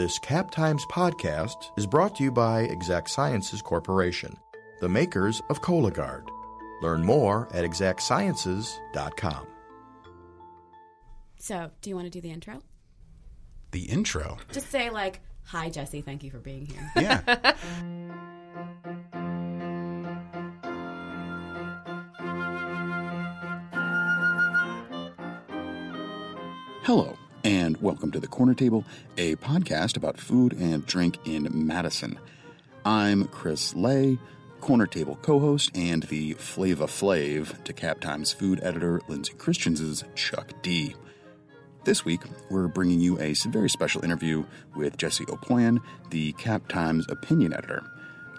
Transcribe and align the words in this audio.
This 0.00 0.18
Cap 0.18 0.50
Times 0.50 0.86
podcast 0.86 1.72
is 1.76 1.86
brought 1.86 2.16
to 2.16 2.24
you 2.24 2.32
by 2.32 2.62
Exact 2.62 3.10
Sciences 3.10 3.60
Corporation, 3.60 4.34
the 4.80 4.88
makers 4.88 5.42
of 5.50 5.60
Cologuard. 5.60 6.26
Learn 6.80 7.04
more 7.04 7.50
at 7.52 7.66
exactsciences.com. 7.66 9.46
So, 11.38 11.70
do 11.82 11.90
you 11.90 11.96
want 11.96 12.06
to 12.06 12.10
do 12.10 12.22
the 12.22 12.30
intro? 12.30 12.62
The 13.72 13.82
intro. 13.82 14.38
Just 14.50 14.70
say 14.70 14.88
like, 14.88 15.20
"Hi, 15.44 15.68
Jessie. 15.68 16.00
Thank 16.00 16.24
you 16.24 16.30
for 16.30 16.38
being 16.38 16.64
here." 16.64 16.90
Yeah. 16.96 17.54
Hello, 26.84 27.14
and 27.44 27.76
welcome 27.78 28.10
to 28.10 28.20
The 28.20 28.26
Corner 28.26 28.54
Table, 28.54 28.84
a 29.16 29.36
podcast 29.36 29.96
about 29.96 30.18
food 30.18 30.52
and 30.52 30.84
drink 30.86 31.16
in 31.24 31.48
Madison. 31.52 32.18
I'm 32.84 33.28
Chris 33.28 33.74
Lay, 33.74 34.18
Corner 34.60 34.86
Table 34.86 35.18
co 35.22 35.38
host, 35.38 35.70
and 35.74 36.02
the 36.04 36.34
Flava 36.34 36.86
Flav 36.86 37.62
to 37.64 37.72
Cap 37.72 38.00
Times 38.00 38.32
food 38.32 38.60
editor 38.62 39.00
Lindsay 39.08 39.32
Christians' 39.34 40.04
Chuck 40.14 40.50
D. 40.62 40.94
This 41.84 42.04
week, 42.04 42.20
we're 42.50 42.68
bringing 42.68 43.00
you 43.00 43.18
a 43.18 43.32
very 43.48 43.70
special 43.70 44.04
interview 44.04 44.44
with 44.76 44.98
Jessie 44.98 45.24
Opoien, 45.26 45.80
the 46.10 46.32
Cap 46.32 46.68
Times 46.68 47.06
opinion 47.08 47.54
editor, 47.54 47.82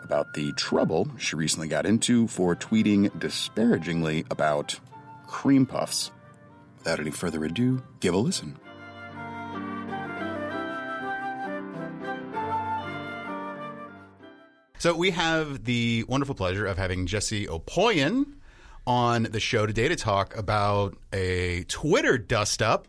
about 0.04 0.34
the 0.36 0.52
trouble 0.54 1.10
she 1.18 1.36
recently 1.36 1.68
got 1.68 1.88
into 1.88 2.28
for 2.28 2.56
tweeting 2.56 3.18
disparagingly 3.20 4.26
about 4.30 4.80
cream 5.26 5.66
puffs. 5.66 6.12
Without 6.78 7.00
any 7.00 7.12
further 7.12 7.44
ado, 7.46 7.82
give 8.00 8.14
a 8.14 8.18
listen. 8.18 8.58
So 14.82 14.96
we 14.96 15.12
have 15.12 15.66
the 15.66 16.06
wonderful 16.08 16.34
pleasure 16.34 16.66
of 16.66 16.76
having 16.76 17.06
Jessie 17.06 17.46
Opoien 17.46 18.26
on 18.88 19.28
the 19.30 19.40
show 19.40 19.68
today 19.68 19.88
to 19.88 19.96
talk 19.96 20.36
about 20.36 20.98
a 21.14 21.66
Twitter 21.68 22.18
dust 22.18 22.64
up. 22.64 22.88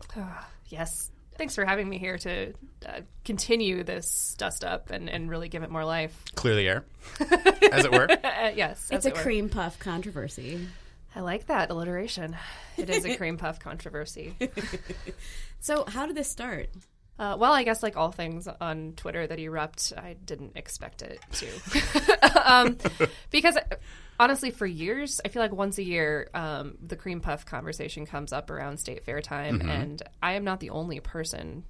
Yes. 0.69 1.11
Thanks 1.37 1.53
for 1.53 1.65
having 1.65 1.87
me 1.87 1.99
here 1.99 2.17
to 2.17 2.53
uh, 2.87 3.01
continue 3.23 3.83
this 3.83 4.33
dust 4.39 4.63
up 4.63 4.89
and, 4.89 5.07
and 5.07 5.29
really 5.29 5.49
give 5.49 5.61
it 5.61 5.69
more 5.69 5.85
life. 5.85 6.19
Clear 6.33 6.55
the 6.55 6.67
air, 6.67 6.85
as 7.71 7.85
it 7.85 7.91
were. 7.91 8.09
Uh, 8.09 8.53
yes. 8.55 8.87
It's 8.89 9.05
a 9.05 9.09
it 9.09 9.15
cream 9.15 9.49
puff 9.49 9.77
controversy. 9.77 10.67
I 11.15 11.19
like 11.19 11.45
that 11.45 11.69
alliteration. 11.69 12.35
It 12.75 12.89
is 12.89 13.05
a 13.05 13.15
cream 13.17 13.37
puff 13.37 13.59
controversy. 13.59 14.35
So, 15.63 15.85
how 15.87 16.07
did 16.07 16.17
this 16.17 16.29
start? 16.29 16.67
Uh, 17.19 17.37
well, 17.39 17.53
I 17.53 17.63
guess 17.63 17.83
like 17.83 17.95
all 17.95 18.11
things 18.11 18.47
on 18.47 18.93
Twitter 18.95 19.27
that 19.27 19.39
erupt, 19.39 19.93
I 19.95 20.15
didn't 20.25 20.53
expect 20.55 21.03
it 21.03 21.19
to. 21.33 22.43
um, 22.51 22.77
because 23.29 23.55
honestly, 24.19 24.49
for 24.49 24.65
years, 24.65 25.21
I 25.23 25.27
feel 25.27 25.41
like 25.41 25.51
once 25.51 25.77
a 25.77 25.83
year, 25.83 26.29
um, 26.33 26.77
the 26.85 26.95
cream 26.95 27.21
puff 27.21 27.45
conversation 27.45 28.05
comes 28.05 28.33
up 28.33 28.49
around 28.49 28.77
state 28.77 29.05
fair 29.05 29.21
time, 29.21 29.61
and 29.61 30.01
I 30.23 30.33
am 30.33 30.43
not 30.43 30.59
the 30.59 30.71
only 30.71 30.99
person. 30.99 31.63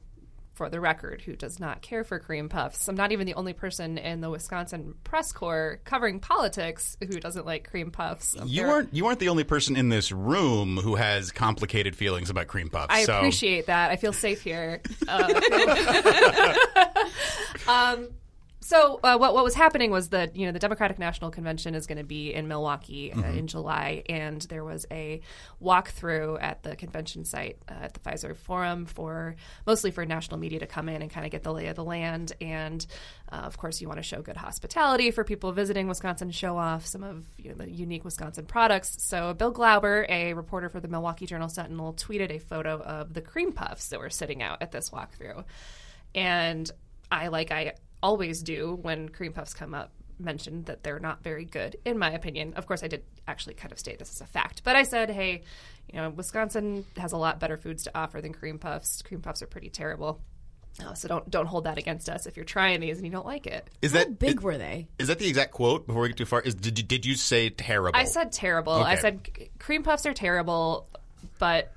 For 0.54 0.70
the 0.70 0.80
record, 0.80 1.24
who 1.24 1.36
does 1.36 1.60
not 1.60 1.82
care 1.82 2.04
for 2.04 2.20
cream 2.20 2.48
puffs? 2.48 2.88
I'm 2.88 2.94
not 2.96 3.12
even 3.12 3.26
the 3.26 3.34
only 3.34 3.54
person 3.54 3.98
in 3.98 4.22
the 4.22 4.30
Wisconsin 4.30 4.94
press 5.04 5.32
corps 5.32 5.80
covering 5.84 6.20
politics 6.20 6.96
who 7.00 7.20
doesn't 7.20 7.44
like 7.48 7.68
cream 7.68 7.90
puffs. 7.90 8.36
You 8.46 8.62
There- 8.62 8.70
weren't 8.70 8.94
you 8.94 9.04
weren't 9.04 9.18
the 9.18 9.30
only 9.30 9.46
person 9.46 9.76
in 9.76 9.90
this 9.90 10.12
room 10.12 10.78
who 10.78 10.94
has 10.94 11.32
complicated 11.32 11.96
feelings 11.96 12.30
about 12.30 12.46
cream 12.48 12.70
puffs. 12.70 12.94
I 12.94 13.06
so 13.06 13.18
appreciate 13.18 13.66
that. 13.66 13.90
I 13.90 13.96
feel 13.96 14.14
safe 14.14 14.42
here. 14.44 14.80
Uh, 15.08 15.34
um, 17.68 18.10
so 18.64 19.02
uh, 19.04 19.18
what 19.18 19.34
what 19.34 19.44
was 19.44 19.56
happening 19.56 19.92
was 19.92 20.10
that 20.10 20.38
you 20.38 20.46
know 20.46 20.54
the 20.54 20.60
Democratic 20.60 20.98
National 20.98 21.30
Convention 21.30 21.76
is 21.76 21.86
going 21.86 21.98
to 21.98 22.04
be 22.06 22.34
in 22.34 22.48
Milwaukee 22.48 23.12
uh, 23.12 23.22
in 23.22 23.48
July, 23.48 24.04
and 24.08 24.42
there 24.44 24.64
was 24.64 24.86
a 24.90 25.20
walkthrough 25.62 26.42
at 26.42 26.64
the 26.64 26.78
convention 26.78 27.26
site 27.26 27.58
uh, 27.70 27.74
at 27.84 27.94
the 27.94 28.00
Fiserv 28.00 28.38
Forum 28.38 28.86
for 28.86 29.36
mostly 29.68 29.92
for 29.92 30.06
national 30.06 30.40
media 30.40 30.60
to 30.60 30.66
come 30.66 30.88
in 30.88 31.02
and 31.02 31.12
kind 31.12 31.26
of 31.26 31.32
get 31.32 31.44
the 31.44 31.52
lay 31.52 31.68
of 31.68 31.76
the 31.76 31.84
land. 31.84 32.32
And 32.40 32.86
uh, 33.34 33.36
of 33.36 33.58
course, 33.58 33.82
you 33.82 33.90
want 33.90 33.98
to 33.98 34.04
show 34.04 34.22
good 34.22 34.38
hospitality 34.38 35.12
for 35.12 35.26
people 35.26 35.52
visiting 35.52 35.90
Wisconsin, 35.90 36.32
show 36.32 36.58
off 36.58 36.86
some 36.86 37.04
of 37.04 37.26
you 37.38 37.50
know, 37.50 37.56
the 37.56 37.70
unique 37.70 38.06
Wisconsin 38.06 38.46
products. 38.46 38.96
So 39.04 39.34
Bill 39.34 39.52
Glauber, 39.52 40.06
a 40.08 40.34
reporter 40.36 40.70
for 40.70 40.80
the 40.80 40.88
Milwaukee 40.88 41.26
Journal 41.26 41.50
Sentinel, 41.50 41.96
tweeted 41.96 42.32
a 42.32 42.40
photo 42.40 42.82
of 42.82 43.14
the 43.14 43.22
cream 43.22 43.52
puffs 43.52 43.90
that 43.90 44.00
were 44.00 44.10
sitting 44.10 44.42
out 44.42 44.62
at 44.62 44.72
this 44.72 44.90
walkthrough. 44.90 45.44
And 46.16 46.72
I, 47.12 47.28
like 47.28 47.52
I 47.52 47.74
always 48.04 48.44
do 48.44 48.78
when 48.82 49.10
cream 49.10 49.34
puffs 49.34 49.54
come 49.56 49.74
up, 49.74 49.92
mentioned 50.20 50.68
that 50.68 50.84
they're 50.84 51.00
not 51.00 51.24
very 51.24 51.46
good, 51.46 51.78
in 51.86 51.98
my 51.98 52.12
opinion. 52.12 52.54
Of 52.56 52.68
course, 52.68 52.84
I 52.84 52.88
did 52.88 53.04
actually 53.28 53.56
kind 53.56 53.72
of 53.72 53.80
state 53.80 53.98
this 53.98 54.12
as 54.12 54.22
a 54.22 54.26
fact, 54.28 54.62
but 54.64 54.76
I 54.76 54.84
said, 54.84 55.10
hey, 55.10 55.42
you 55.92 56.00
know, 56.00 56.10
Wisconsin 56.12 56.86
has 56.98 57.14
a 57.14 57.18
lot 57.18 57.40
better 57.40 57.58
foods 57.58 57.84
to 57.86 57.92
offer 57.98 58.22
than 58.22 58.34
cream 58.34 58.60
puffs. 58.60 59.02
Cream 59.02 59.22
puffs 59.22 59.42
are 59.42 59.48
pretty 59.48 59.70
terrible. 59.70 60.22
Uh, 60.84 60.94
so 60.96 61.08
don't 61.08 61.30
don't 61.30 61.46
hold 61.46 61.66
that 61.66 61.78
against 61.78 62.10
us 62.10 62.26
if 62.26 62.36
you're 62.36 62.44
trying 62.46 62.80
these 62.80 62.98
and 62.98 63.06
you 63.06 63.12
don't 63.12 63.28
like 63.28 63.46
it. 63.46 63.70
is 63.82 63.92
How 63.92 64.00
that 64.00 64.18
big 64.18 64.38
is, 64.38 64.44
were 64.44 64.58
they? 64.58 64.88
is 64.98 65.08
that 65.08 65.20
the 65.20 65.28
exact 65.28 65.52
quote? 65.52 65.86
Before 65.86 66.02
we 66.02 66.08
get 66.08 66.18
too 66.18 66.26
far, 66.26 66.42
is 66.42 66.56
did 66.56 66.80
you, 66.80 66.84
did 66.84 67.06
you 67.06 67.16
say 67.16 67.50
terrible? 67.52 68.00
I 68.00 68.06
said 68.06 68.32
terrible. 68.32 68.74
I 68.74 68.96
said 68.96 69.30
cream 69.60 69.84
puffs 69.84 70.08
are 70.08 70.14
terrible, 70.14 70.90
but 71.38 71.72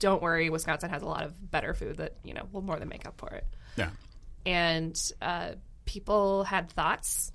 don't 0.00 0.20
worry, 0.20 0.50
Wisconsin 0.50 0.90
has 0.90 1.02
a 1.02 1.06
lot 1.06 1.22
of 1.22 1.50
better 1.50 1.74
food 1.74 1.98
that 1.98 2.14
you 2.24 2.34
know 2.34 2.48
will 2.50 2.62
more 2.62 2.78
than 2.78 2.88
make 2.88 3.06
up 3.06 3.18
for 3.18 3.28
it. 3.28 3.46
yeah. 3.76 3.90
and 4.44 5.00
uh, 5.22 5.52
people 5.84 6.44
had 6.44 6.70
thoughts 6.70 7.32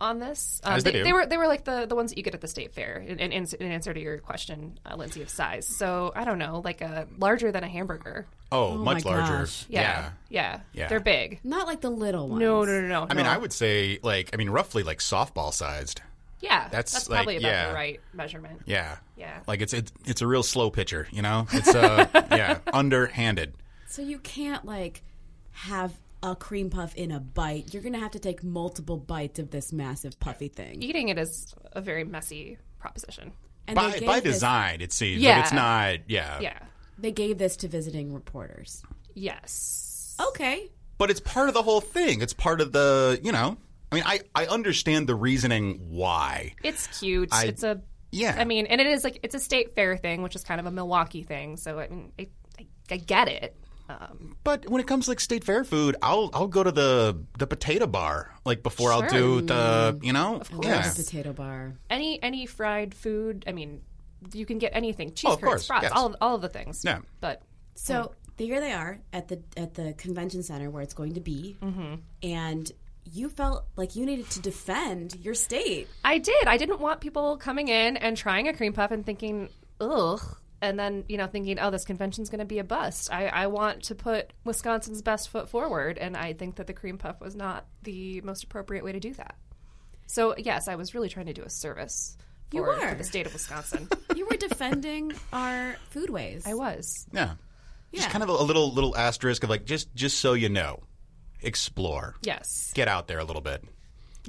on 0.00 0.18
this. 0.20 0.60
Um, 0.64 0.74
As 0.74 0.84
they 0.84 0.92
do. 0.92 1.12
were 1.12 1.26
they 1.26 1.36
were 1.36 1.46
like 1.46 1.64
the, 1.64 1.86
the 1.86 1.94
ones 1.94 2.10
that 2.10 2.16
you 2.16 2.22
get 2.22 2.34
at 2.34 2.40
the 2.40 2.48
state 2.48 2.72
fair. 2.72 2.98
In, 2.98 3.18
in, 3.18 3.32
in 3.32 3.72
answer 3.72 3.92
to 3.92 4.00
your 4.00 4.18
question, 4.18 4.78
uh, 4.86 4.96
Lindsay, 4.96 5.22
of 5.22 5.28
size. 5.28 5.66
So 5.66 6.12
I 6.14 6.24
don't 6.24 6.38
know, 6.38 6.62
like 6.64 6.80
a 6.80 7.06
larger 7.18 7.52
than 7.52 7.64
a 7.64 7.68
hamburger. 7.68 8.26
Oh, 8.50 8.76
much 8.76 9.04
larger. 9.04 9.38
gosh. 9.40 9.66
Yeah, 9.68 10.10
yeah, 10.30 10.60
Yeah. 10.72 10.88
They're 10.88 11.00
big. 11.00 11.40
Not 11.44 11.66
like 11.66 11.80
the 11.80 11.90
little 11.90 12.28
ones. 12.28 12.40
No, 12.40 12.64
no, 12.64 12.80
no, 12.80 12.86
no. 12.86 13.06
I 13.08 13.14
mean. 13.14 13.26
I 13.26 13.36
would 13.36 13.52
say 13.52 13.98
like 14.02 14.30
I 14.32 14.36
mean 14.36 14.50
roughly 14.50 14.82
like 14.82 14.98
softball 14.98 15.52
sized. 15.52 16.00
Yeah, 16.40 16.68
that's 16.68 16.92
that's, 16.92 17.08
like- 17.08 17.16
probably 17.18 17.36
about 17.38 17.48
yeah. 17.48 17.68
the 17.68 17.74
right 17.74 18.00
measurement. 18.14 18.62
Yeah. 18.64 18.96
Yeah. 19.16 19.40
Like 19.46 19.60
it's 19.60 19.74
it's 19.74 19.92
it's 20.06 20.22
a 20.22 20.26
real 20.26 20.42
slow 20.42 20.70
pitcher, 20.70 21.08
you 21.10 21.22
know? 21.22 21.46
It's 21.52 21.74
uh 21.74 22.06
yeah, 22.30 22.58
underhanded. 22.72 23.54
So 23.88 24.02
you 24.02 24.18
can't 24.18 24.64
like 24.64 25.02
have 25.50 25.92
a 26.22 26.34
cream 26.34 26.70
puff 26.70 26.94
in 26.96 27.10
a 27.12 27.20
bite. 27.20 27.72
You're 27.72 27.82
gonna 27.82 27.98
have 28.00 28.10
to 28.12 28.18
take 28.18 28.42
multiple 28.42 28.96
bites 28.96 29.38
of 29.38 29.50
this 29.50 29.72
massive 29.72 30.18
puffy 30.18 30.48
thing. 30.48 30.82
Eating 30.82 31.08
it 31.08 31.18
is 31.18 31.54
a 31.72 31.80
very 31.80 32.04
messy 32.04 32.58
proposition. 32.78 33.32
And 33.66 33.76
By 33.76 33.90
by 33.90 33.98
gave 33.98 34.24
this- 34.24 34.34
design 34.34 34.80
it 34.80 34.92
seems. 34.92 35.22
Yeah. 35.22 35.36
But 35.38 35.44
it's 35.44 35.52
not 35.52 35.96
yeah. 36.10 36.40
Yeah. 36.40 36.58
they 36.98 37.12
gave 37.12 37.38
this 37.38 37.56
to 37.58 37.68
visiting 37.68 38.12
reporters. 38.12 38.82
Yes. 39.14 40.16
Okay. 40.28 40.70
But 40.96 41.10
it's 41.10 41.20
part 41.20 41.48
of 41.48 41.54
the 41.54 41.62
whole 41.62 41.80
thing. 41.80 42.20
It's 42.22 42.32
part 42.32 42.60
of 42.60 42.72
the 42.72 43.20
you 43.22 43.30
know 43.32 43.56
I 43.92 43.94
mean 43.94 44.04
I, 44.06 44.20
I 44.34 44.46
understand 44.46 45.06
the 45.08 45.14
reasoning 45.14 45.80
why. 45.88 46.54
It's 46.64 46.98
cute. 46.98 47.28
I- 47.32 47.46
it's 47.46 47.62
a 47.62 47.80
Yeah. 48.10 48.34
I 48.38 48.44
mean, 48.44 48.66
and 48.66 48.80
it 48.80 48.86
is 48.86 49.04
like 49.04 49.20
it's 49.22 49.34
a 49.34 49.40
state 49.40 49.74
fair 49.74 49.96
thing, 49.96 50.22
which 50.22 50.34
is 50.34 50.42
kind 50.42 50.58
of 50.60 50.66
a 50.66 50.70
Milwaukee 50.70 51.22
thing. 51.22 51.56
So 51.58 51.78
I 51.78 51.88
mean, 51.88 52.12
I, 52.18 52.28
I, 52.58 52.66
I 52.90 52.96
get 52.96 53.28
it. 53.28 53.54
Um, 53.88 54.36
But 54.44 54.68
when 54.68 54.80
it 54.80 54.86
comes 54.86 55.06
to 55.06 55.10
like 55.12 55.20
state 55.20 55.44
fair 55.44 55.64
food, 55.64 55.96
I'll 56.02 56.30
I'll 56.34 56.46
go 56.48 56.62
to 56.62 56.70
the 56.72 57.18
the 57.38 57.46
potato 57.46 57.86
bar 57.86 58.34
like 58.44 58.62
before 58.62 58.92
I'll 58.92 59.08
do 59.08 59.40
the 59.40 59.98
you 60.02 60.12
know 60.12 60.42
I 60.52 60.54
love 60.54 60.64
yeah. 60.64 60.90
a 60.92 60.94
potato 60.94 61.32
bar. 61.32 61.74
any 61.88 62.22
any 62.22 62.46
fried 62.46 62.94
food, 62.94 63.44
I 63.46 63.52
mean, 63.52 63.80
you 64.32 64.44
can 64.46 64.58
get 64.58 64.72
anything. 64.74 65.14
Cheese 65.14 65.30
Oh, 65.32 65.36
curds, 65.36 65.44
course, 65.44 65.66
brats, 65.68 65.82
yes. 65.84 65.92
all 65.94 66.14
all 66.20 66.34
of 66.36 66.42
the 66.42 66.48
things. 66.50 66.82
Yeah. 66.84 67.00
But 67.20 67.40
So 67.74 68.12
here 68.36 68.60
they 68.60 68.72
are 68.72 68.98
at 69.12 69.28
the 69.28 69.40
at 69.56 69.74
the 69.74 69.94
convention 69.94 70.42
center 70.42 70.68
where 70.70 70.82
it's 70.82 70.94
going 70.94 71.14
to 71.14 71.20
be, 71.20 71.56
Mm-hmm. 71.62 71.94
and 72.22 72.70
you 73.10 73.30
felt 73.30 73.64
like 73.76 73.96
you 73.96 74.04
needed 74.04 74.28
to 74.30 74.40
defend 74.40 75.16
your 75.24 75.32
state. 75.34 75.88
I 76.04 76.18
did. 76.18 76.46
I 76.46 76.58
didn't 76.58 76.78
want 76.80 77.00
people 77.00 77.38
coming 77.38 77.68
in 77.68 77.96
and 77.96 78.18
trying 78.18 78.48
a 78.48 78.52
cream 78.52 78.74
puff 78.74 78.90
and 78.90 79.04
thinking, 79.06 79.48
ugh. 79.80 80.20
And 80.60 80.76
then, 80.78 81.04
you 81.08 81.16
know, 81.18 81.28
thinking, 81.28 81.58
oh, 81.60 81.70
this 81.70 81.84
convention's 81.84 82.30
going 82.30 82.40
to 82.40 82.44
be 82.44 82.58
a 82.58 82.64
bust. 82.64 83.12
I, 83.12 83.26
I 83.28 83.46
want 83.46 83.84
to 83.84 83.94
put 83.94 84.32
Wisconsin's 84.44 85.02
best 85.02 85.28
foot 85.28 85.48
forward. 85.48 85.98
And 85.98 86.16
I 86.16 86.32
think 86.32 86.56
that 86.56 86.66
the 86.66 86.72
cream 86.72 86.98
puff 86.98 87.20
was 87.20 87.36
not 87.36 87.66
the 87.82 88.20
most 88.22 88.42
appropriate 88.42 88.82
way 88.84 88.90
to 88.90 88.98
do 88.98 89.14
that. 89.14 89.36
So, 90.06 90.34
yes, 90.36 90.66
I 90.66 90.74
was 90.74 90.94
really 90.94 91.08
trying 91.08 91.26
to 91.26 91.32
do 91.32 91.42
a 91.42 91.50
service 91.50 92.16
for, 92.50 92.56
You 92.56 92.64
for 92.64 92.86
were. 92.88 92.94
the 92.96 93.04
state 93.04 93.26
of 93.26 93.32
Wisconsin. 93.32 93.88
You 94.16 94.26
were 94.26 94.36
defending 94.36 95.12
our 95.32 95.76
foodways. 95.94 96.44
I 96.44 96.54
was. 96.54 97.06
Yeah. 97.12 97.34
yeah 97.92 98.00
Just 98.00 98.10
kind 98.10 98.24
of 98.24 98.30
a, 98.30 98.32
a 98.32 98.42
little 98.42 98.72
little 98.72 98.96
asterisk 98.96 99.44
of 99.44 99.50
like 99.50 99.64
just 99.64 99.94
just 99.94 100.18
so 100.18 100.32
you 100.32 100.48
know, 100.48 100.80
explore, 101.40 102.16
Yes. 102.22 102.72
get 102.74 102.88
out 102.88 103.06
there 103.06 103.20
a 103.20 103.24
little 103.24 103.42
bit. 103.42 103.62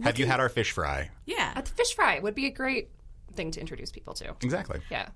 Have 0.04 0.20
you 0.20 0.28
had 0.28 0.40
our 0.40 0.48
fish 0.50 0.72
fry? 0.74 1.10
Yeah. 1.26 1.54
At 1.56 1.66
the 1.66 1.72
fish 1.72 1.96
fry 1.96 2.20
would 2.20 2.36
be 2.36 2.46
a 2.46 2.52
great 2.52 2.90
thing 3.34 3.50
to 3.52 3.60
introduce 3.60 3.92
people 3.92 4.14
to. 4.16 4.36
Exactly. 4.44 4.80
Yeah. 4.92 5.10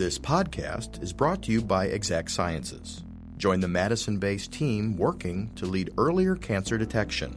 This 0.00 0.18
podcast 0.18 1.02
is 1.02 1.12
brought 1.12 1.42
to 1.42 1.52
you 1.52 1.60
by 1.60 1.84
Exact 1.84 2.30
Sciences. 2.30 3.04
Join 3.36 3.60
the 3.60 3.68
Madison 3.68 4.16
based 4.16 4.50
team 4.50 4.96
working 4.96 5.52
to 5.56 5.66
lead 5.66 5.90
earlier 5.98 6.36
cancer 6.36 6.78
detection. 6.78 7.36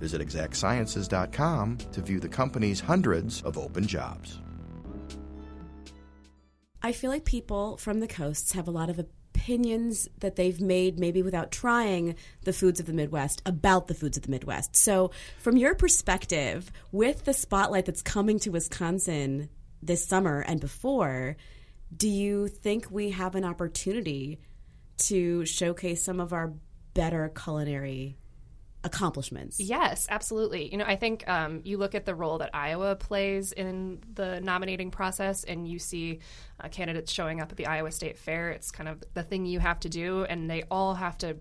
Visit 0.00 0.22
exactsciences.com 0.22 1.76
to 1.76 2.00
view 2.00 2.18
the 2.18 2.26
company's 2.30 2.80
hundreds 2.80 3.42
of 3.42 3.58
open 3.58 3.86
jobs. 3.86 4.40
I 6.82 6.92
feel 6.92 7.10
like 7.10 7.26
people 7.26 7.76
from 7.76 8.00
the 8.00 8.08
coasts 8.08 8.52
have 8.52 8.68
a 8.68 8.70
lot 8.70 8.88
of 8.88 8.98
opinions 8.98 10.08
that 10.20 10.36
they've 10.36 10.62
made, 10.62 10.98
maybe 10.98 11.20
without 11.20 11.52
trying 11.52 12.14
the 12.44 12.54
foods 12.54 12.80
of 12.80 12.86
the 12.86 12.94
Midwest, 12.94 13.42
about 13.44 13.86
the 13.86 13.92
foods 13.92 14.16
of 14.16 14.22
the 14.22 14.30
Midwest. 14.30 14.74
So, 14.76 15.10
from 15.40 15.58
your 15.58 15.74
perspective, 15.74 16.72
with 16.90 17.26
the 17.26 17.34
spotlight 17.34 17.84
that's 17.84 18.00
coming 18.00 18.38
to 18.38 18.50
Wisconsin 18.50 19.50
this 19.82 20.06
summer 20.06 20.40
and 20.40 20.58
before, 20.58 21.36
do 21.94 22.08
you 22.08 22.48
think 22.48 22.90
we 22.90 23.10
have 23.10 23.34
an 23.34 23.44
opportunity 23.44 24.40
to 24.98 25.44
showcase 25.46 26.02
some 26.02 26.20
of 26.20 26.32
our 26.32 26.52
better 26.94 27.32
culinary 27.34 28.16
accomplishments. 28.84 29.60
Yes, 29.60 30.06
absolutely. 30.08 30.70
You 30.70 30.78
know, 30.78 30.84
I 30.84 30.96
think 30.96 31.28
um, 31.28 31.60
you 31.64 31.78
look 31.78 31.94
at 31.94 32.06
the 32.06 32.14
role 32.14 32.38
that 32.38 32.50
Iowa 32.54 32.96
plays 32.96 33.52
in 33.52 34.00
the 34.14 34.40
nominating 34.40 34.90
process, 34.90 35.44
and 35.44 35.66
you 35.66 35.78
see 35.78 36.20
uh, 36.60 36.68
candidates 36.68 37.12
showing 37.12 37.40
up 37.40 37.50
at 37.50 37.56
the 37.56 37.66
Iowa 37.66 37.90
State 37.90 38.18
Fair. 38.18 38.50
It's 38.50 38.70
kind 38.70 38.88
of 38.88 39.02
the 39.14 39.22
thing 39.22 39.46
you 39.46 39.60
have 39.60 39.80
to 39.80 39.88
do, 39.88 40.24
and 40.24 40.48
they 40.48 40.62
all 40.70 40.94
have 40.94 41.18
to 41.18 41.36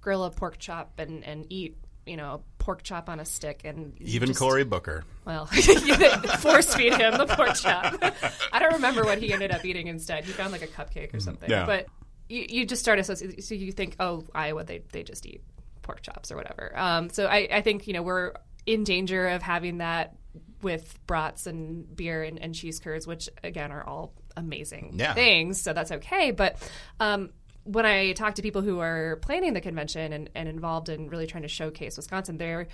grill 0.00 0.24
a 0.24 0.30
pork 0.30 0.58
chop 0.58 0.98
and, 0.98 1.24
and 1.24 1.46
eat. 1.50 1.76
You 2.06 2.16
know, 2.16 2.42
pork 2.62 2.84
chop 2.84 3.08
on 3.08 3.18
a 3.18 3.24
stick, 3.24 3.62
and 3.64 3.92
Even 4.00 4.28
just- 4.28 4.38
Cory 4.38 4.62
Booker. 4.64 5.04
Well, 5.24 5.46
force 6.38 6.72
feed 6.74 6.94
him 6.94 7.18
the 7.18 7.26
pork 7.26 7.54
chop. 7.56 7.96
I 8.52 8.60
don't 8.60 8.74
remember 8.74 9.02
what 9.04 9.18
he 9.18 9.32
ended 9.32 9.50
up 9.50 9.64
eating 9.64 9.88
instead. 9.88 10.24
He 10.24 10.32
found 10.32 10.52
like 10.52 10.62
a 10.62 10.68
cupcake 10.68 11.12
or 11.12 11.18
something. 11.20 11.50
Yeah. 11.50 11.66
But 11.66 11.86
you, 12.28 12.46
you 12.48 12.64
just 12.66 12.80
start 12.80 12.98
associating. 13.00 13.40
So 13.42 13.54
you 13.56 13.72
think, 13.72 13.96
oh, 13.98 14.24
Iowa, 14.34 14.62
they 14.64 14.82
they 14.92 15.02
just 15.02 15.26
eat 15.26 15.42
pork 15.82 16.02
chops 16.02 16.30
or 16.30 16.36
whatever. 16.36 16.72
Um, 16.76 17.10
so 17.10 17.26
I, 17.26 17.48
I 17.52 17.60
think 17.62 17.86
you 17.88 17.92
know 17.94 18.02
we're 18.02 18.32
in 18.64 18.84
danger 18.84 19.26
of 19.28 19.42
having 19.42 19.78
that 19.78 20.14
with 20.62 20.96
brats 21.08 21.48
and 21.48 21.94
beer 21.96 22.22
and, 22.22 22.38
and 22.38 22.54
cheese 22.54 22.78
curds, 22.78 23.06
which 23.08 23.28
again 23.42 23.72
are 23.72 23.82
all 23.84 24.14
amazing 24.36 24.94
Yeah. 24.94 25.14
things. 25.14 25.60
So 25.60 25.72
that's 25.72 25.90
okay. 25.90 26.30
But 26.30 26.56
um, 27.00 27.30
when 27.64 27.86
I 27.86 28.12
talk 28.12 28.34
to 28.36 28.42
people 28.42 28.62
who 28.62 28.80
are 28.80 29.16
planning 29.22 29.52
the 29.54 29.60
convention 29.60 30.12
and, 30.12 30.30
and 30.34 30.48
involved 30.48 30.88
in 30.88 31.08
really 31.08 31.26
trying 31.26 31.42
to 31.42 31.48
showcase 31.48 31.96
Wisconsin, 31.96 32.36
they're 32.38 32.66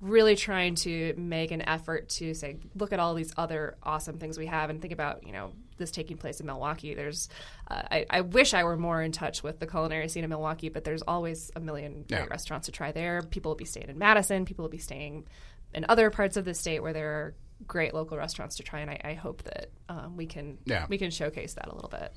really 0.00 0.34
trying 0.34 0.74
to 0.74 1.14
make 1.16 1.52
an 1.52 1.62
effort 1.62 2.08
to 2.08 2.34
say, 2.34 2.56
look 2.74 2.92
at 2.92 2.98
all 2.98 3.14
these 3.14 3.32
other 3.36 3.76
awesome 3.82 4.18
things 4.18 4.36
we 4.36 4.46
have, 4.46 4.68
and 4.70 4.80
think 4.80 4.92
about 4.92 5.24
you 5.26 5.32
know 5.32 5.52
this 5.78 5.90
taking 5.90 6.16
place 6.16 6.40
in 6.40 6.46
Milwaukee. 6.46 6.94
There's, 6.94 7.28
uh, 7.68 7.82
I, 7.90 8.06
I 8.10 8.20
wish 8.20 8.52
I 8.54 8.64
were 8.64 8.76
more 8.76 9.00
in 9.02 9.10
touch 9.12 9.42
with 9.42 9.58
the 9.58 9.66
culinary 9.66 10.08
scene 10.08 10.22
in 10.24 10.30
Milwaukee, 10.30 10.68
but 10.68 10.84
there's 10.84 11.02
always 11.02 11.50
a 11.56 11.60
million 11.60 12.04
great 12.08 12.20
Yeah. 12.20 12.26
restaurants 12.26 12.66
to 12.66 12.72
try 12.72 12.92
there. 12.92 13.22
People 13.22 13.50
will 13.50 13.56
be 13.56 13.64
staying 13.64 13.88
in 13.88 13.98
Madison. 13.98 14.44
People 14.44 14.64
will 14.64 14.70
be 14.70 14.78
staying 14.78 15.26
in 15.74 15.86
other 15.88 16.10
parts 16.10 16.36
of 16.36 16.44
the 16.44 16.54
state 16.54 16.80
where 16.82 16.92
there 16.92 17.08
are 17.10 17.34
great 17.66 17.94
local 17.94 18.16
restaurants 18.18 18.56
to 18.56 18.62
try, 18.62 18.80
and 18.80 18.90
I, 18.90 19.00
I 19.04 19.14
hope 19.14 19.42
that 19.44 19.70
um, 19.88 20.16
we 20.16 20.26
can 20.26 20.58
Yeah. 20.66 20.86
we 20.88 20.98
can 20.98 21.10
showcase 21.10 21.54
that 21.54 21.68
a 21.68 21.74
little 21.74 21.90
bit. 21.90 22.12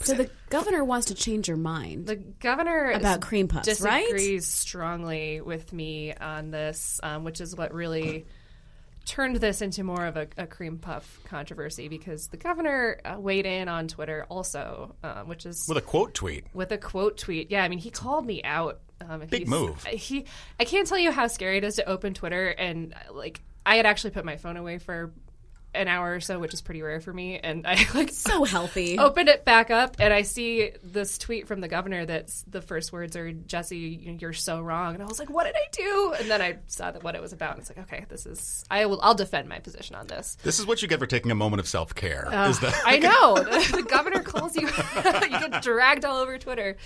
So 0.00 0.14
the 0.14 0.30
governor 0.48 0.84
wants 0.84 1.06
to 1.06 1.14
change 1.14 1.48
your 1.48 1.56
mind. 1.56 2.06
The 2.06 2.16
governor 2.16 2.90
About 2.92 3.20
cream 3.20 3.48
puffs, 3.48 3.80
right? 3.80 4.04
disagrees 4.08 4.46
strongly 4.46 5.40
with 5.40 5.72
me 5.72 6.14
on 6.14 6.50
this, 6.50 7.00
um, 7.02 7.24
which 7.24 7.40
is 7.40 7.56
what 7.56 7.74
really 7.74 8.26
turned 9.04 9.36
this 9.36 9.62
into 9.62 9.82
more 9.82 10.04
of 10.06 10.16
a, 10.18 10.28
a 10.36 10.46
cream 10.46 10.78
puff 10.78 11.18
controversy 11.24 11.88
because 11.88 12.28
the 12.28 12.36
governor 12.36 13.00
uh, 13.04 13.16
weighed 13.18 13.46
in 13.46 13.66
on 13.66 13.88
Twitter 13.88 14.26
also, 14.28 14.94
uh, 15.02 15.22
which 15.22 15.46
is 15.46 15.66
With 15.66 15.78
a 15.78 15.82
quote 15.82 16.12
tweet. 16.14 16.44
with 16.52 16.70
a 16.72 16.78
quote 16.78 17.16
tweet. 17.16 17.50
Yeah, 17.50 17.64
I 17.64 17.68
mean, 17.68 17.78
he 17.78 17.90
called 17.90 18.26
me 18.26 18.42
out. 18.44 18.80
Um, 19.00 19.20
Big 19.30 19.48
move. 19.48 19.82
He, 19.84 20.26
I 20.60 20.64
can't 20.64 20.86
tell 20.86 20.98
you 20.98 21.10
how 21.12 21.26
scary 21.28 21.56
it 21.58 21.64
is 21.64 21.76
to 21.76 21.88
open 21.88 22.14
Twitter 22.14 22.48
and 22.48 22.92
uh, 22.94 23.14
like 23.14 23.40
I 23.64 23.76
had 23.76 23.86
actually 23.86 24.10
put 24.10 24.24
my 24.24 24.36
phone 24.36 24.56
away 24.56 24.78
for 24.78 25.12
an 25.74 25.86
hour 25.88 26.14
or 26.14 26.20
so, 26.20 26.38
which 26.38 26.54
is 26.54 26.60
pretty 26.60 26.82
rare 26.82 27.00
for 27.00 27.12
me, 27.12 27.38
and 27.38 27.66
I 27.66 27.86
like 27.94 28.10
so 28.10 28.44
healthy. 28.44 28.98
opened 28.98 29.28
it 29.28 29.44
back 29.44 29.70
up 29.70 29.96
and 29.98 30.12
I 30.12 30.22
see 30.22 30.72
this 30.82 31.18
tweet 31.18 31.46
from 31.46 31.60
the 31.60 31.68
governor 31.68 32.06
that's 32.06 32.42
the 32.48 32.62
first 32.62 32.92
words 32.92 33.16
are 33.16 33.32
Jessie, 33.32 34.16
you're 34.20 34.32
so 34.32 34.60
wrong, 34.60 34.94
and 34.94 35.02
I 35.02 35.06
was 35.06 35.18
like, 35.18 35.30
what 35.30 35.44
did 35.44 35.54
I 35.56 35.66
do? 35.72 36.14
And 36.18 36.30
then 36.30 36.40
I 36.40 36.58
saw 36.66 36.90
that 36.90 37.02
what 37.02 37.14
it 37.14 37.20
was 37.20 37.32
about, 37.32 37.52
and 37.52 37.60
it's 37.60 37.70
like, 37.70 37.78
okay, 37.86 38.06
this 38.08 38.26
is 38.26 38.64
I 38.70 38.86
will 38.86 39.00
I'll 39.02 39.14
defend 39.14 39.48
my 39.48 39.58
position 39.58 39.94
on 39.96 40.06
this. 40.06 40.36
This 40.42 40.58
is 40.58 40.66
what 40.66 40.82
you 40.82 40.88
get 40.88 40.98
for 40.98 41.06
taking 41.06 41.30
a 41.30 41.34
moment 41.36 41.60
of 41.60 41.68
self 41.68 41.94
care. 41.94 42.28
is 42.48 42.60
that 42.60 42.80
I 42.84 42.98
know 42.98 43.34
the, 43.36 43.76
the 43.76 43.82
governor 43.82 44.22
calls 44.22 44.56
you. 44.56 44.68
you 44.68 45.48
get 45.48 45.62
dragged 45.62 46.04
all 46.04 46.18
over 46.18 46.38
Twitter. 46.38 46.76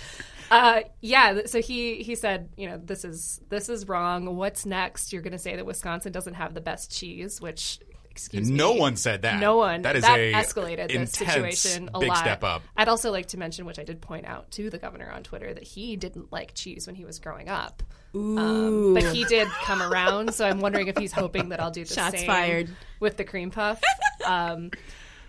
Uh, 0.51 0.81
yeah, 1.01 1.41
so 1.45 1.61
he 1.61 2.03
he 2.03 2.15
said, 2.15 2.49
you 2.57 2.67
know, 2.67 2.77
this 2.83 3.05
is 3.05 3.41
this 3.49 3.69
is 3.69 3.87
wrong. 3.87 4.35
What's 4.35 4.65
next? 4.65 5.13
You're 5.13 5.21
going 5.21 5.31
to 5.31 5.39
say 5.39 5.55
that 5.55 5.65
Wisconsin 5.65 6.11
doesn't 6.11 6.35
have 6.35 6.53
the 6.53 6.61
best 6.61 6.91
cheese, 6.95 7.41
which 7.41 7.79
excuse 8.13 8.49
me, 8.49 8.55
no 8.55 8.73
one 8.73 8.95
said 8.95 9.23
that. 9.23 9.39
no 9.39 9.57
one. 9.57 9.81
That 9.81 9.95
is 9.95 10.03
a 10.03 10.33
escalated 10.33 10.87
the 10.87 11.05
situation 11.07 11.89
a 11.93 11.99
big 11.99 12.09
lot. 12.09 12.17
step 12.19 12.43
up. 12.43 12.61
I'd 12.77 12.87
also 12.87 13.11
like 13.11 13.27
to 13.27 13.37
mention, 13.37 13.65
which 13.65 13.79
I 13.79 13.83
did 13.83 14.01
point 14.01 14.25
out 14.25 14.51
to 14.51 14.69
the 14.69 14.77
governor 14.77 15.09
on 15.09 15.23
Twitter, 15.23 15.53
that 15.53 15.63
he 15.63 15.95
didn't 15.95 16.31
like 16.31 16.53
cheese 16.53 16.85
when 16.85 16.95
he 16.95 17.05
was 17.05 17.19
growing 17.19 17.49
up. 17.49 17.81
Um, 18.13 18.93
but 18.93 19.03
he 19.05 19.25
did 19.25 19.47
come 19.47 19.81
around, 19.81 20.35
so 20.35 20.45
I'm 20.45 20.59
wondering 20.59 20.87
if 20.87 20.97
he's 20.97 21.11
hoping 21.11 21.49
that 21.49 21.59
I'll 21.59 21.71
do 21.71 21.83
the 21.83 21.93
Shots 21.93 22.17
same 22.19 22.27
fired. 22.27 22.69
with 22.99 23.17
the 23.17 23.23
cream 23.23 23.49
puff. 23.49 23.81
Um, 24.23 24.69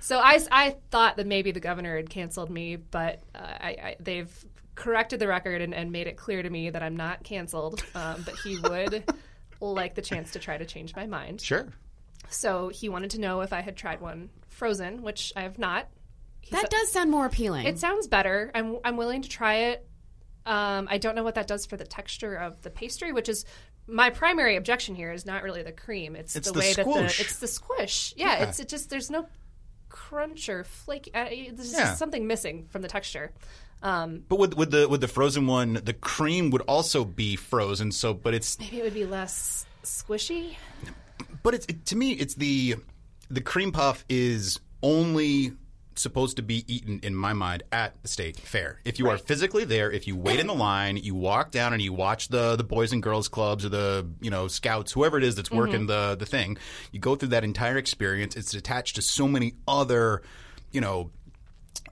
so 0.01 0.19
I, 0.19 0.39
I 0.53 0.77
thought 0.91 1.17
that 1.17 1.27
maybe 1.27 1.51
the 1.51 1.61
governor 1.61 1.97
had 1.97 2.11
canceled 2.11 2.51
me, 2.51 2.77
but 2.77 3.23
uh, 3.35 3.39
I, 3.39 3.69
I, 3.69 3.97
they've 3.99 4.31
corrected 4.75 5.19
the 5.19 5.27
record 5.27 5.63
and, 5.63 5.75
and 5.75 5.93
made 5.93 6.07
it 6.07 6.17
clear 6.17 6.43
to 6.43 6.51
me 6.51 6.71
that 6.71 6.83
I'm 6.83 6.97
not 6.97 7.25
canceled, 7.25 7.83
um, 7.95 8.23
but 8.25 8.37
he 8.37 8.59
would 8.59 9.05
like 9.61 9.95
the 9.95 10.03
chance 10.03 10.33
to 10.33 10.39
try 10.39 10.59
to 10.59 10.67
change 10.67 10.95
my 10.95 11.07
mind. 11.07 11.41
Sure. 11.41 11.67
So 12.29 12.69
he 12.69 12.89
wanted 12.89 13.11
to 13.11 13.21
know 13.21 13.41
if 13.43 13.53
I 13.53 13.61
had 13.61 13.77
tried 13.77 14.01
one 14.01 14.31
frozen, 14.49 15.03
which 15.03 15.33
I 15.37 15.43
have 15.43 15.59
not. 15.59 15.89
He 16.41 16.51
that 16.51 16.63
said- 16.63 16.71
does 16.71 16.93
sound 16.93 17.11
more 17.11 17.27
appealing. 17.27 17.67
It 17.67 17.79
sounds 17.79 18.07
better. 18.07 18.51
I'm 18.55 18.79
I'm 18.85 18.97
willing 18.97 19.23
to 19.23 19.29
try 19.29 19.55
it. 19.71 19.87
Um, 20.47 20.89
I 20.91 20.99
don't 20.99 21.15
know 21.15 21.25
what 21.25 21.37
that 21.37 21.47
does 21.47 21.65
for 21.65 21.77
the 21.79 21.87
texture 21.87 22.35
of 22.37 22.61
the 22.63 22.69
pastry, 22.71 23.13
which 23.13 23.29
is 23.31 23.45
my 23.87 24.11
primary 24.11 24.57
objection 24.57 24.95
here. 24.95 25.11
Is 25.13 25.25
not 25.25 25.43
really 25.43 25.63
the 25.63 25.73
cream. 25.73 26.17
It's, 26.17 26.37
It's 26.37 26.49
the, 26.49 26.53
the 26.55 26.59
way 26.61 26.73
that 26.75 26.85
the 26.85 27.05
it's 27.19 27.39
the 27.39 27.47
squish. 27.49 28.13
Yeah, 28.17 28.45
it's 28.49 28.61
it 28.61 28.69
just 28.69 28.91
there's 28.91 29.11
no 29.11 29.27
crunch 29.89 30.49
or 30.49 30.65
flake. 30.65 31.09
Uh, 31.15 31.25
there's 31.53 31.73
Yeah. 31.73 31.81
just 31.87 31.99
something 31.99 32.27
missing 32.27 32.67
from 32.69 32.83
the 32.83 32.89
texture. 32.89 33.33
Um, 33.83 34.25
But 34.29 34.39
with 34.39 34.55
with 34.55 34.71
the 34.71 34.87
with 34.89 35.01
the 35.01 35.09
frozen 35.09 35.47
one, 35.47 35.75
the 35.83 35.93
cream 35.95 36.51
would 36.51 36.63
also 36.63 37.05
be 37.05 37.37
frozen. 37.37 37.91
So, 37.93 38.13
but 38.13 38.35
it's 38.35 38.59
maybe 38.59 38.81
it 38.81 38.85
would 38.85 38.95
be 38.95 39.05
less 39.07 39.65
squishy. 39.83 40.57
But 41.45 41.55
it's 41.55 41.67
it, 41.67 41.87
to 41.87 41.95
me 41.97 42.11
it's 42.11 42.35
the 42.35 42.75
the 43.31 43.41
cream 43.41 43.71
puff 43.71 44.05
is 44.09 44.59
only 44.83 45.53
supposed 45.97 46.37
to 46.37 46.43
be 46.43 46.65
eaten 46.73 46.99
in 47.03 47.15
my 47.15 47.33
mind 47.33 47.63
at 47.71 48.01
the 48.03 48.09
state 48.09 48.37
fair. 48.37 48.81
If 48.85 48.99
you 48.99 49.09
are 49.11 49.19
physically 49.19 49.65
there, 49.65 49.93
if 49.93 50.09
you 50.09 50.17
wait 50.17 50.41
in 50.41 50.49
the 50.49 50.55
line, 50.55 50.97
you 50.97 51.15
walk 51.15 51.53
down 51.53 51.73
and 51.73 51.81
you 51.81 51.93
watch 51.93 52.29
the 52.29 52.57
the 52.57 52.65
boys 52.65 52.93
and 52.93 53.03
girls 53.03 53.29
clubs 53.29 53.65
or 53.65 53.69
the 53.69 54.07
you 54.21 54.31
know 54.31 54.49
scouts, 54.49 54.93
whoever 54.93 55.19
it 55.19 55.25
is 55.25 55.37
that's 55.37 55.51
working 55.51 55.87
the 55.87 56.17
the 56.19 56.27
thing, 56.27 56.59
you 56.93 57.01
go 57.01 57.15
through 57.15 57.29
that 57.29 57.45
entire 57.45 57.77
experience. 57.77 58.37
It's 58.37 58.55
attached 58.55 58.97
to 58.97 59.03
so 59.03 59.29
many 59.29 59.55
other, 59.69 60.23
you 60.73 60.81
know, 60.81 61.11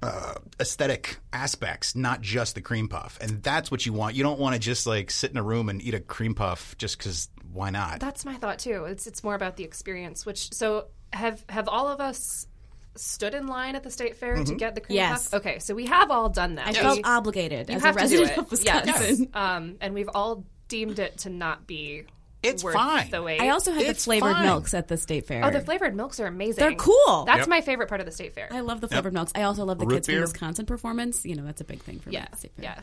uh, 0.02 0.34
aesthetic 0.60 1.18
aspects, 1.32 1.94
not 1.94 2.20
just 2.20 2.54
the 2.54 2.60
cream 2.60 2.88
puff. 2.88 3.18
And 3.20 3.42
that's 3.42 3.70
what 3.70 3.86
you 3.86 3.92
want. 3.92 4.16
You 4.16 4.22
don't 4.22 4.40
want 4.40 4.54
to 4.54 4.60
just 4.60 4.86
like 4.86 5.10
sit 5.10 5.30
in 5.30 5.36
a 5.36 5.42
room 5.42 5.68
and 5.68 5.80
eat 5.80 5.94
a 5.94 6.00
cream 6.00 6.34
puff 6.34 6.76
just 6.78 6.98
because 6.98 7.28
why 7.52 7.70
not? 7.70 8.00
That's 8.00 8.24
my 8.24 8.34
thought 8.34 8.58
too. 8.58 8.84
It's 8.84 9.06
it's 9.06 9.22
more 9.22 9.34
about 9.34 9.56
the 9.56 9.64
experience. 9.64 10.24
Which 10.26 10.52
so 10.52 10.86
have 11.12 11.44
have 11.48 11.68
all 11.68 11.88
of 11.88 12.00
us 12.00 12.46
stood 12.94 13.34
in 13.34 13.46
line 13.46 13.74
at 13.74 13.82
the 13.82 13.90
state 13.90 14.16
fair 14.16 14.42
to 14.44 14.54
get 14.54 14.74
the 14.74 14.80
cream 14.80 14.96
Yes. 14.96 15.28
puff? 15.28 15.40
Okay, 15.40 15.58
so 15.60 15.74
we 15.74 15.86
have 15.86 16.10
all 16.10 16.28
done 16.28 16.56
that. 16.56 16.66
I 16.66 16.70
We- 16.70 16.76
felt 16.76 17.00
obligated 17.04 17.68
you 17.70 17.76
as 17.76 17.82
have 17.82 17.96
a 17.96 18.00
resident 18.00 18.36
of 18.38 18.50
Wisconsin. 18.50 19.18
Yes. 19.18 19.20
Um, 19.34 19.76
and 19.80 19.94
we've 19.94 20.10
all 20.14 20.44
deemed 20.68 20.98
it 20.98 21.18
to 21.20 21.30
not 21.30 21.66
be 21.66 22.04
It's 22.42 22.62
worth 22.62 22.74
fine. 22.74 23.08
the 23.10 23.22
wait. 23.22 23.40
I 23.40 23.48
also 23.50 23.72
had 23.72 23.86
the 23.86 23.94
flavored 23.94 24.32
fine. 24.32 24.44
milks 24.44 24.74
at 24.74 24.88
the 24.88 24.96
state 24.98 25.26
fair. 25.26 25.42
oh, 25.44 25.50
the 25.50 25.60
flavored 25.60 25.94
milks 25.96 26.20
are 26.20 26.26
amazing. 26.26 26.60
They're 26.60 26.74
cool. 26.74 27.24
That's 27.24 27.40
Yep. 27.40 27.48
my 27.48 27.60
favorite 27.62 27.88
part 27.88 28.00
of 28.00 28.06
the 28.06 28.12
state 28.12 28.34
fair. 28.34 28.48
I 28.50 28.60
love 28.60 28.80
the 28.82 28.88
flavored 28.88 29.14
milks. 29.14 29.32
I 29.34 29.42
also 29.44 29.64
love 29.64 29.78
the 29.78 29.86
Root 29.86 29.96
Kids 29.96 30.08
from. 30.08 30.20
Wisconsin 30.20 30.66
performance. 30.66 31.24
You 31.24 31.36
know, 31.36 31.44
that's 31.44 31.60
a 31.60 31.64
big 31.64 31.80
thing 31.82 31.98
for 32.00 32.08
me 32.10 32.16
yeah, 32.16 32.22
at 32.24 32.32
the 32.32 32.36
state 32.38 32.52
fair. 32.56 32.64
yeah. 32.64 32.82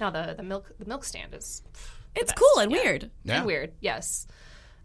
Now 0.00 0.10
the 0.10 0.34
the 0.36 0.42
milk 0.44 0.70
the 0.78 0.86
milk 0.86 1.04
stand 1.04 1.34
is 1.34 1.62
It's 2.14 2.32
best. 2.32 2.38
cool 2.38 2.62
and 2.62 2.70
Yeah. 2.72 2.82
weird. 2.82 3.10
Yeah. 3.24 3.36
and 3.38 3.46
weird. 3.46 3.72
Yes. 3.80 4.26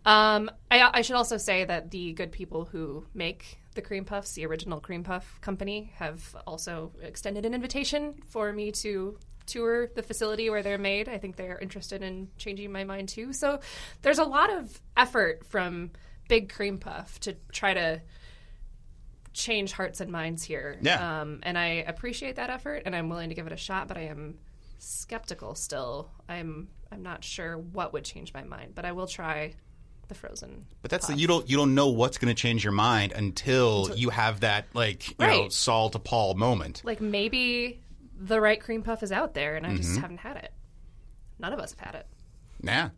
Um, 0.06 0.52
I, 0.70 0.90
I 0.94 1.02
should 1.02 1.16
also 1.16 1.38
say 1.38 1.66
that 1.66 1.90
the 1.92 2.14
good 2.14 2.32
people 2.32 2.66
who 2.66 3.06
make 3.14 3.58
the 3.74 3.82
cream 3.82 4.06
puffs, 4.06 4.34
the 4.34 4.46
original 4.46 4.80
cream 4.80 5.04
puff 5.04 5.40
company, 5.42 5.92
have 5.96 6.36
also 6.46 6.92
extended 7.02 7.46
an 7.46 7.54
invitation 7.54 8.14
for 8.28 8.54
me 8.54 8.72
to 8.72 9.18
tour 9.48 9.88
the 9.96 10.04
facility 10.04 10.50
where 10.50 10.62
they're 10.64 10.78
made. 10.78 11.10
I 11.10 11.18
think 11.18 11.36
they're 11.36 11.58
interested 11.60 12.02
in 12.04 12.30
changing 12.38 12.72
my 12.72 12.84
mind 12.84 13.10
too. 13.10 13.34
So 13.34 13.60
there's 14.04 14.20
a 14.20 14.24
lot 14.24 14.52
of 14.54 14.80
effort 14.96 15.46
from 15.48 15.92
Big 16.30 16.54
Cream 16.54 16.78
Puff 16.78 17.20
to 17.22 17.36
try 17.52 17.74
to 17.74 18.02
change 19.34 19.74
hearts 19.74 20.02
and 20.02 20.12
minds 20.12 20.44
here. 20.44 20.78
Yeah. 20.82 21.22
Um, 21.22 21.40
and 21.44 21.58
I 21.58 21.84
appreciate 21.88 22.38
that 22.38 22.50
effort 22.50 22.84
and 22.86 22.96
I'm 22.96 23.10
willing 23.10 23.30
to 23.30 23.36
give 23.36 23.48
it 23.48 23.54
a 23.54 23.58
shot, 23.58 23.88
but 23.88 23.98
I 23.98 24.04
am 24.04 24.36
skeptical 24.80 25.56
still. 25.56 26.10
I'm 26.30 26.70
I'm 26.92 27.04
not 27.04 27.24
sure 27.24 27.58
what 27.58 27.94
would 27.94 28.06
change 28.06 28.34
my 28.34 28.44
mind, 28.44 28.74
but 28.76 28.86
I 28.86 28.92
will 28.92 29.08
try 29.08 29.56
the 30.08 30.16
frozen. 30.16 30.66
But 30.82 30.92
that's 30.92 31.08
the, 31.08 31.16
you 31.16 31.28
don't 31.28 31.50
you 31.50 31.58
don't 31.58 31.76
know 31.76 31.90
what's 31.90 32.18
going 32.18 32.34
to 32.34 32.40
change 32.40 32.64
your 32.64 32.74
mind 32.74 33.12
until 33.12 33.92
you 33.96 34.10
have 34.10 34.42
that 34.42 34.66
like 34.74 35.10
you 35.10 35.16
know 35.20 35.42
Right. 35.44 35.52
Saul 35.52 35.90
to 35.92 36.00
Paul 36.00 36.36
moment. 36.36 36.82
Like 36.86 37.02
maybe 37.02 37.82
the 38.18 38.40
right 38.40 38.62
cream 38.62 38.84
puff 38.84 39.04
is 39.04 39.12
out 39.12 39.34
there, 39.34 39.56
and 39.56 39.66
I 39.66 39.76
just 39.76 39.92
mm-hmm. 39.92 40.02
haven't 40.02 40.18
had 40.18 40.38
it. 40.38 40.52
None 41.40 41.54
of 41.54 41.60
us 41.60 41.76
have 41.78 41.88
had 41.88 41.96
it. 41.96 42.08
Nah. 42.62 42.90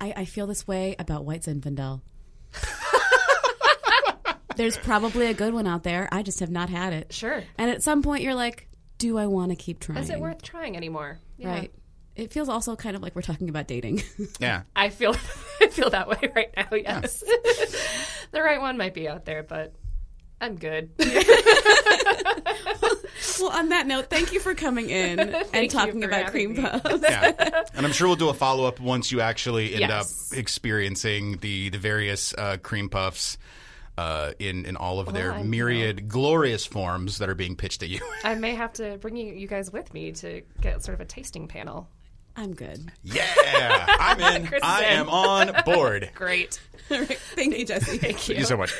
I, 0.00 0.12
I 0.16 0.24
feel 0.26 0.46
this 0.46 0.66
way 0.66 0.94
about 0.98 1.24
White 1.24 1.42
Zinfandel. 1.42 2.02
There's 4.56 4.76
probably 4.76 5.26
a 5.26 5.34
good 5.34 5.54
one 5.54 5.66
out 5.66 5.82
there. 5.82 6.08
I 6.12 6.22
just 6.22 6.40
have 6.40 6.50
not 6.50 6.68
had 6.68 6.92
it. 6.92 7.12
Sure. 7.12 7.42
And 7.56 7.70
at 7.70 7.82
some 7.82 8.02
point, 8.02 8.22
you're 8.22 8.34
like, 8.34 8.68
do 8.98 9.16
I 9.16 9.26
want 9.26 9.50
to 9.50 9.56
keep 9.56 9.80
trying? 9.80 9.98
Is 9.98 10.10
it 10.10 10.20
worth 10.20 10.42
trying 10.42 10.76
anymore? 10.76 11.18
Yeah. 11.36 11.50
Right. 11.50 11.72
It 12.18 12.32
feels 12.32 12.48
also 12.50 12.76
kind 12.76 12.94
of 12.96 13.02
like 13.02 13.14
we're 13.14 13.22
talking 13.22 13.48
about 13.48 13.66
dating. 13.68 14.02
Yeah. 14.40 14.62
I 14.76 14.90
feel 14.90 15.14
I 15.60 15.68
feel 15.68 15.88
that 15.90 16.08
way 16.08 16.30
right 16.36 16.52
now. 16.56 16.68
Yes, 16.76 17.20
the 18.32 18.42
right 18.42 18.60
one 18.60 18.76
might 18.76 18.92
be 18.94 19.08
out 19.08 19.24
there, 19.24 19.42
but 19.42 19.74
I'm 20.40 20.56
good. 20.56 20.90
well, 23.40 23.50
on 23.50 23.68
that 23.70 23.86
note, 23.86 24.10
thank 24.10 24.32
you 24.32 24.40
for 24.40 24.54
coming 24.54 24.90
in 24.90 25.18
and 25.20 25.70
talking 25.70 26.04
about 26.04 26.30
cream 26.30 26.54
me. 26.54 26.62
puffs. 26.62 27.02
Yeah. 27.02 27.64
and 27.74 27.84
I'm 27.86 27.92
sure 27.92 28.06
we'll 28.08 28.16
do 28.16 28.28
a 28.28 28.34
follow 28.34 28.64
up 28.64 28.80
once 28.80 29.10
you 29.12 29.20
actually 29.20 29.72
end 29.74 29.80
Yes. 29.80 30.32
up 30.32 30.38
experiencing 30.38 31.38
the 31.38 31.70
the 31.70 31.78
various 31.78 32.34
uh, 32.34 32.56
cream 32.62 32.88
puffs. 32.88 33.38
Uh, 33.96 34.32
in 34.38 34.64
in 34.64 34.76
all 34.76 35.00
of 35.00 35.12
their 35.12 35.32
I'm- 35.32 35.50
myriad 35.50 36.08
glorious 36.08 36.64
forms 36.64 37.18
that 37.18 37.28
are 37.28 37.34
being 37.34 37.56
pitched 37.56 37.82
at 37.82 37.88
you. 37.88 37.98
I 38.22 38.36
may 38.36 38.54
have 38.54 38.72
to 38.74 38.96
bring 38.98 39.16
you, 39.16 39.32
you 39.34 39.48
guys 39.48 39.72
with 39.72 39.92
me 39.92 40.12
to 40.12 40.42
get 40.60 40.84
sort 40.84 40.94
of 40.94 41.00
a 41.00 41.04
tasting 41.04 41.48
panel. 41.48 41.88
I'm 42.38 42.54
good. 42.54 42.92
yeah, 43.02 43.84
I'm 43.98 44.20
in. 44.20 44.48
I 44.62 44.84
am 44.84 45.08
on 45.08 45.52
board. 45.64 46.08
Great. 46.14 46.60
All 46.88 46.98
right. 47.00 47.18
Thank 47.34 47.58
you, 47.58 47.64
Jessie. 47.64 47.98
Thank 47.98 48.28
you. 48.28 48.34
Thank 48.36 48.38
you 48.38 48.44
so 48.44 48.56
much. 48.56 48.72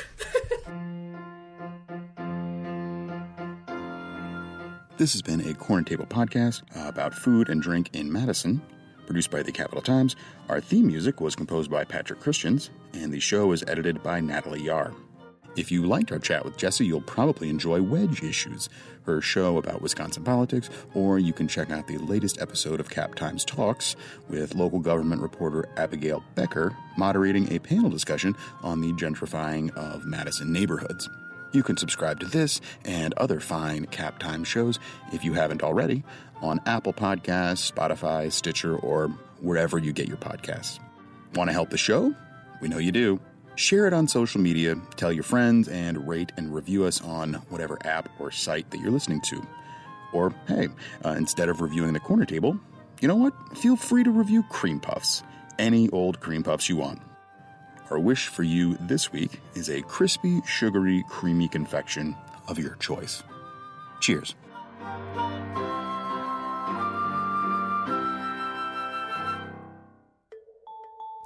This 4.97 5.11
has 5.11 5.21
been 5.21 5.41
a 5.41 5.53
Corner 5.53 5.83
Table 5.83 6.05
podcast 6.05 6.61
about 6.87 7.13
food 7.13 7.49
and 7.49 7.61
drink 7.61 7.89
in 7.91 8.09
Madison, 8.11 8.61
produced 9.05 9.29
by 9.29 9.43
the 9.43 9.51
Capital 9.51 9.81
Times. 9.81 10.15
Our 10.47 10.61
theme 10.61 10.87
music 10.87 11.19
was 11.19 11.35
composed 11.35 11.69
by 11.69 11.83
Patrick 11.83 12.21
Christians, 12.21 12.69
and 12.93 13.11
the 13.11 13.19
show 13.19 13.51
is 13.51 13.63
edited 13.67 14.01
by 14.03 14.21
Natalie 14.21 14.63
Yahr. 14.63 14.93
If 15.59 15.73
you 15.73 15.85
liked 15.85 16.13
our 16.13 16.19
chat 16.19 16.45
with 16.45 16.55
Jessie, 16.55 16.85
you'll 16.85 17.01
probably 17.01 17.49
enjoy 17.49 17.81
Wedge 17.81 18.23
Issues, 18.23 18.69
her 19.03 19.19
show 19.19 19.57
about 19.57 19.81
Wisconsin 19.81 20.23
politics, 20.23 20.69
or 20.93 21.19
you 21.19 21.33
can 21.33 21.49
check 21.49 21.69
out 21.69 21.85
the 21.85 21.97
latest 21.97 22.41
episode 22.41 22.79
of 22.79 22.89
Cap 22.89 23.15
Times 23.15 23.43
Talks 23.43 23.97
with 24.29 24.55
local 24.55 24.79
government 24.79 25.21
reporter 25.21 25.67
Abigail 25.75 26.23
Becker 26.33 26.73
moderating 26.95 27.51
a 27.51 27.59
panel 27.59 27.89
discussion 27.89 28.37
on 28.63 28.79
the 28.79 28.93
gentrifying 28.93 29.75
of 29.75 30.05
Madison 30.05 30.53
neighborhoods. 30.53 31.09
You 31.51 31.61
can 31.61 31.75
subscribe 31.75 32.21
to 32.21 32.25
this 32.25 32.61
and 32.85 33.13
other 33.15 33.41
fine 33.41 33.85
Cap 33.87 34.17
Time 34.17 34.45
shows 34.45 34.79
if 35.11 35.25
you 35.25 35.33
haven't 35.33 35.61
already 35.61 36.05
on 36.41 36.61
Apple 36.67 36.93
Podcasts, 36.93 37.69
Spotify, 37.69 38.31
Stitcher, 38.31 38.77
or 38.77 39.09
wherever 39.41 39.77
you 39.77 39.91
get 39.91 40.07
your 40.07 40.15
podcasts. 40.15 40.79
Want 41.35 41.49
to 41.49 41.53
help 41.53 41.69
the 41.69 41.77
show? 41.77 42.15
We 42.61 42.69
know 42.69 42.77
you 42.77 42.93
do. 42.93 43.19
Share 43.59 43.87
it 43.87 43.93
on 43.93 44.07
social 44.07 44.39
media, 44.39 44.77
tell 44.95 45.11
your 45.11 45.23
friends, 45.23 45.67
and 45.67 46.07
rate 46.07 46.31
and 46.37 46.55
review 46.55 46.85
us 46.85 47.01
on 47.01 47.33
whatever 47.49 47.77
app 47.83 48.07
or 48.17 48.31
site 48.31 48.71
that 48.71 48.79
you're 48.79 48.89
listening 48.89 49.19
to. 49.23 49.45
Or, 50.13 50.33
hey, 50.47 50.69
uh, 51.03 51.09
instead 51.17 51.49
of 51.49 51.59
reviewing 51.59 51.91
the 51.91 51.99
corner 51.99 52.23
table, 52.23 52.57
you 53.01 53.09
know 53.09 53.17
what? 53.17 53.33
Feel 53.57 53.75
free 53.75 54.05
to 54.05 54.11
review 54.11 54.43
cream 54.43 54.79
puffs. 54.79 55.23
Any 55.59 55.89
old 55.89 56.21
cream 56.21 56.41
puffs 56.41 56.69
you 56.69 56.77
want. 56.77 57.01
Our 57.89 57.99
wish 57.99 58.27
for 58.27 58.43
you 58.43 58.77
this 58.79 59.11
week 59.11 59.41
is 59.55 59.69
a 59.69 59.81
crispy, 59.81 60.39
sugary, 60.45 61.03
creamy 61.09 61.49
confection 61.49 62.15
of 62.47 62.59
your 62.59 62.75
choice. 62.75 63.23
Cheers. 63.99 64.35